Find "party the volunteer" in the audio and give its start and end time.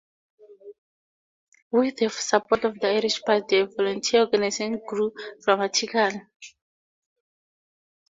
3.21-4.21